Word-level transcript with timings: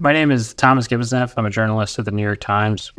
My 0.00 0.12
name 0.12 0.30
is 0.30 0.54
Thomas 0.54 0.86
Gibbons-Neff. 0.86 1.36
I'm 1.36 1.44
a 1.44 1.50
journalist 1.50 1.98
at 1.98 2.04
the 2.04 2.12
New 2.12 2.22
York 2.22 2.38
Times. 2.38 2.92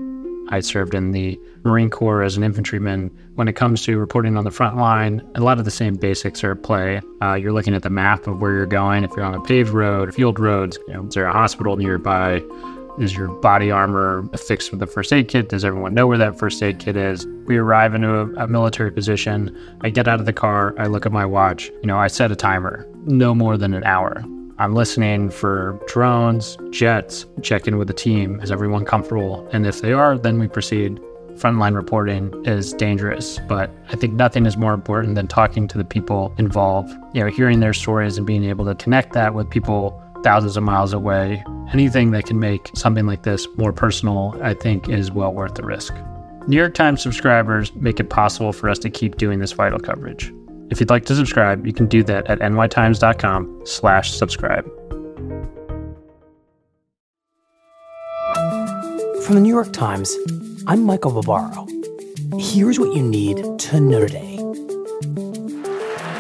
I 0.50 0.60
served 0.60 0.94
in 0.94 1.12
the 1.12 1.40
Marine 1.64 1.90
Corps 1.90 2.24
as 2.24 2.36
an 2.36 2.44
infantryman. 2.44 3.10
When 3.36 3.48
it 3.48 3.54
comes 3.54 3.84
to 3.84 3.98
reporting 3.98 4.36
on 4.36 4.44
the 4.44 4.52
front 4.52 4.76
line, 4.76 5.26
a 5.36 5.40
lot 5.40 5.60
of 5.60 5.64
the 5.64 5.72
same 5.72 5.94
basics 5.94 6.44
are 6.44 6.52
at 6.52 6.64
play. 6.64 7.00
Uh, 7.22 7.36
you're 7.36 7.54
looking 7.54 7.74
at 7.74 7.84
the 7.84 7.90
map 7.90 8.28
of 8.28 8.42
where 8.42 8.52
you're 8.52 8.66
going. 8.66 9.06
If 9.06 9.12
you're 9.12 9.24
on 9.24 9.34
a 9.34 9.40
paved 9.40 9.70
road, 9.70 10.14
field 10.14 10.42
roads, 10.42 10.78
you 10.90 10.94
know, 10.94 11.08
is 11.08 11.14
there 11.14 11.26
a 11.26 11.32
hospital 11.32 11.78
nearby? 11.78 12.44
Is 13.00 13.16
your 13.16 13.30
body 13.30 13.72
armor 13.72 14.28
fixed 14.36 14.74
with 14.74 14.82
a 14.82 14.88
first 14.88 15.14
aid 15.14 15.30
kit? 15.30 15.48
Does 15.48 15.64
everyone 15.64 15.94
know 15.94 16.06
where 16.06 16.18
that 16.18 16.38
first 16.38 16.62
aid 16.62 16.80
kit 16.80 16.98
is? 16.98 17.26
We 17.46 17.56
arrive 17.56 17.96
into 17.96 18.14
a, 18.14 18.44
a 18.44 18.48
military 18.50 18.92
position. 18.92 19.58
I 19.80 19.90
get 19.90 20.10
out 20.10 20.20
of 20.20 20.26
the 20.26 20.34
car. 20.34 20.76
I 20.78 20.88
look 20.88 21.06
at 21.06 21.14
my 21.14 21.26
watch. 21.26 21.70
You 21.82 21.88
know, 21.88 21.98
I 21.98 22.08
set 22.08 22.30
a 22.30 22.36
timer, 22.36 22.86
no 23.06 23.34
more 23.34 23.56
than 23.56 23.74
an 23.74 23.86
hour. 23.86 24.22
I'm 24.60 24.76
listening 24.76 25.30
for 25.30 25.80
drones, 25.88 26.58
jets, 26.70 27.26
check 27.42 27.66
in 27.66 27.78
with 27.78 27.88
the 27.88 27.94
team. 27.94 28.42
Is 28.42 28.52
everyone 28.52 28.84
comfortable? 28.84 29.48
And 29.54 29.66
if 29.66 29.80
they 29.80 29.94
are, 29.94 30.18
then 30.18 30.38
we 30.38 30.50
proceed. 30.50 31.00
Frontline 31.36 31.76
reporting 31.76 32.34
is 32.46 32.74
dangerous, 32.74 33.40
but 33.48 33.72
I 33.88 33.96
think 33.96 34.16
nothing 34.16 34.46
is 34.46 34.58
more 34.58 34.74
important 34.74 35.16
than 35.16 35.28
talking 35.28 35.66
to 35.70 35.78
the 35.78 35.86
people 35.86 36.36
involved, 36.38 36.92
you 37.14 37.24
know, 37.24 37.30
hearing 37.30 37.62
their 37.62 37.72
stories 37.72 38.18
and 38.18 38.28
being 38.28 38.44
able 38.44 38.66
to 38.66 38.76
connect 38.76 39.14
that 39.14 39.34
with 39.34 39.50
people 39.50 40.04
thousands 40.26 40.58
of 40.58 40.64
miles 40.64 40.92
away. 40.92 41.42
Anything 41.72 42.12
that 42.12 42.26
can 42.26 42.42
make 42.42 42.70
something 42.76 43.06
like 43.06 43.24
this 43.24 43.48
more 43.56 43.72
personal, 43.72 44.38
I 44.44 44.56
think, 44.56 44.90
is 44.90 45.10
well 45.10 45.34
worth 45.34 45.56
the 45.56 45.64
risk. 45.64 45.94
New 46.48 46.58
York 46.58 46.74
Times 46.74 47.02
subscribers 47.02 47.74
make 47.76 48.02
it 48.02 48.10
possible 48.10 48.52
for 48.52 48.68
us 48.68 48.80
to 48.80 48.90
keep 48.90 49.16
doing 49.16 49.40
this 49.40 49.54
vital 49.54 49.80
coverage. 49.80 50.34
If 50.70 50.80
you'd 50.80 50.90
like 50.90 51.06
to 51.06 51.16
subscribe, 51.16 51.66
you 51.66 51.74
can 51.74 51.88
do 51.88 52.04
that 52.04 52.28
at 52.30 52.40
nytimes.com 52.40 53.62
slash 53.66 54.12
subscribe. 54.12 54.66
From 59.24 59.36
the 59.36 59.42
New 59.42 59.50
York 59.50 59.74
Times, 59.74 60.16
I'm 60.68 60.84
Michael 60.84 61.12
Barbaro. 61.12 61.68
Here's 62.38 62.80
what 62.80 62.96
you 62.96 63.02
need 63.02 63.38
to 63.60 63.80
know 63.80 64.06
today. 64.06 64.38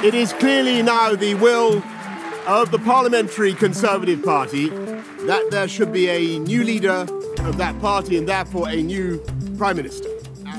It 0.05 0.15
is 0.15 0.33
clearly 0.33 0.81
now 0.81 1.15
the 1.15 1.35
will 1.35 1.83
of 2.47 2.71
the 2.71 2.79
Parliamentary 2.79 3.53
Conservative 3.53 4.23
Party 4.23 4.69
that 5.27 5.47
there 5.51 5.67
should 5.67 5.93
be 5.93 6.09
a 6.09 6.39
new 6.39 6.63
leader 6.63 7.05
of 7.39 7.57
that 7.57 7.79
party 7.79 8.17
and 8.17 8.27
therefore 8.27 8.69
a 8.69 8.81
new 8.81 9.23
Prime 9.57 9.75
Minister. 9.75 10.09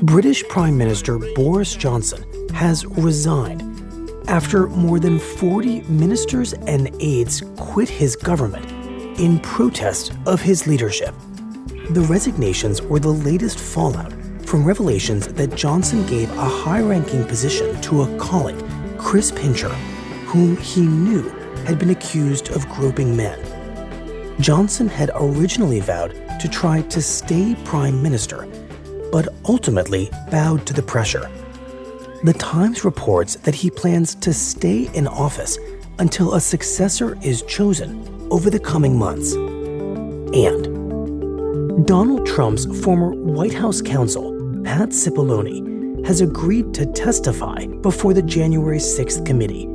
British 0.02 0.44
Prime 0.44 0.78
Minister 0.78 1.18
Boris 1.34 1.74
Johnson 1.74 2.24
has 2.52 2.86
resigned 2.86 3.69
after 4.28 4.68
more 4.68 4.98
than 4.98 5.18
40 5.18 5.82
ministers 5.82 6.52
and 6.52 6.90
aides 7.00 7.42
quit 7.56 7.88
his 7.88 8.16
government 8.16 8.70
in 9.18 9.38
protest 9.40 10.12
of 10.26 10.40
his 10.40 10.66
leadership. 10.66 11.14
The 11.90 12.06
resignations 12.08 12.80
were 12.80 13.00
the 13.00 13.08
latest 13.08 13.58
fallout 13.58 14.12
from 14.44 14.64
revelations 14.64 15.28
that 15.28 15.54
Johnson 15.54 16.06
gave 16.06 16.30
a 16.32 16.44
high 16.44 16.80
ranking 16.80 17.24
position 17.24 17.80
to 17.82 18.02
a 18.02 18.18
colleague, 18.18 18.64
Chris 18.98 19.30
Pincher, 19.30 19.74
whom 20.26 20.56
he 20.56 20.82
knew 20.82 21.28
had 21.66 21.78
been 21.78 21.90
accused 21.90 22.50
of 22.50 22.68
groping 22.68 23.16
men. 23.16 23.38
Johnson 24.40 24.88
had 24.88 25.10
originally 25.14 25.80
vowed 25.80 26.12
to 26.40 26.48
try 26.48 26.82
to 26.82 27.02
stay 27.02 27.54
prime 27.64 28.02
minister, 28.02 28.48
but 29.12 29.28
ultimately 29.44 30.08
bowed 30.30 30.66
to 30.66 30.72
the 30.72 30.82
pressure. 30.82 31.30
The 32.22 32.34
Times 32.34 32.84
reports 32.84 33.36
that 33.36 33.54
he 33.54 33.70
plans 33.70 34.14
to 34.16 34.34
stay 34.34 34.90
in 34.92 35.06
office 35.06 35.58
until 35.98 36.34
a 36.34 36.40
successor 36.40 37.16
is 37.22 37.40
chosen 37.40 38.28
over 38.30 38.50
the 38.50 38.60
coming 38.60 38.98
months. 38.98 39.32
And 39.32 40.66
Donald 41.86 42.26
Trump's 42.26 42.66
former 42.84 43.12
White 43.14 43.54
House 43.54 43.80
counsel, 43.80 44.32
Pat 44.62 44.90
Cipollone, 44.90 46.04
has 46.04 46.20
agreed 46.20 46.74
to 46.74 46.84
testify 46.92 47.64
before 47.80 48.12
the 48.12 48.20
January 48.20 48.80
6th 48.80 49.24
committee. 49.24 49.66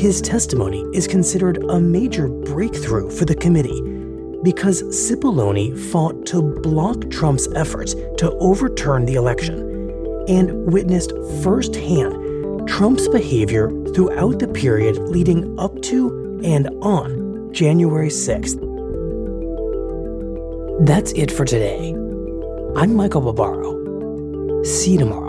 His 0.00 0.20
testimony 0.22 0.82
is 0.94 1.08
considered 1.08 1.64
a 1.64 1.80
major 1.80 2.28
breakthrough 2.28 3.10
for 3.10 3.24
the 3.24 3.34
committee 3.34 3.82
because 4.44 4.84
Cipollone 4.84 5.76
fought 5.90 6.26
to 6.26 6.42
block 6.42 7.10
Trump's 7.10 7.48
efforts 7.56 7.94
to 8.18 8.30
overturn 8.38 9.04
the 9.04 9.14
election 9.14 9.68
and 10.28 10.72
witnessed 10.72 11.12
firsthand 11.42 12.68
Trump's 12.68 13.08
behavior 13.08 13.70
throughout 13.94 14.38
the 14.38 14.48
period 14.48 14.98
leading 15.08 15.58
up 15.58 15.80
to 15.82 16.40
and 16.44 16.68
on 16.82 17.52
January 17.52 18.08
6th. 18.08 18.58
That's 20.86 21.12
it 21.12 21.30
for 21.30 21.44
today. 21.44 21.92
I'm 22.76 22.94
Michael 22.94 23.22
Barbaro. 23.22 24.62
See 24.62 24.92
you 24.92 24.98
tomorrow. 24.98 25.28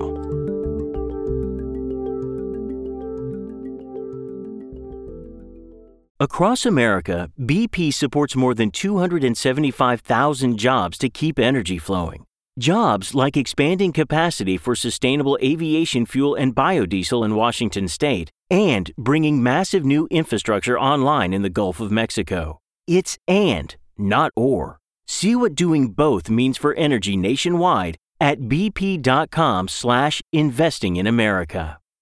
Across 6.21 6.65
America, 6.65 7.31
BP 7.39 7.93
supports 7.93 8.35
more 8.35 8.53
than 8.53 8.71
275,000 8.71 10.57
jobs 10.57 10.97
to 10.97 11.09
keep 11.09 11.39
energy 11.39 11.77
flowing. 11.77 12.25
Jobs 12.59 13.15
like 13.15 13.37
expanding 13.37 13.93
capacity 13.93 14.57
for 14.57 14.75
sustainable 14.75 15.37
aviation 15.41 16.05
fuel 16.05 16.35
and 16.35 16.53
biodiesel 16.53 17.23
in 17.23 17.33
Washington 17.35 17.87
state 17.87 18.31
and 18.49 18.91
bringing 18.97 19.41
massive 19.41 19.85
new 19.85 20.09
infrastructure 20.11 20.77
online 20.77 21.33
in 21.33 21.41
the 21.41 21.49
Gulf 21.49 21.79
of 21.79 21.89
Mexico. 21.89 22.59
It's 22.85 23.17
and, 23.29 23.77
not 23.97 24.33
or. 24.35 24.77
See 25.07 25.37
what 25.37 25.55
doing 25.55 25.91
both 25.91 26.29
means 26.29 26.57
for 26.57 26.73
energy 26.73 27.15
nationwide 27.15 27.95
at 28.19 28.41
bp.com 28.41 29.69
slash 29.69 30.21
investing 30.33 30.97
in 30.97 31.07
America. 31.07 31.78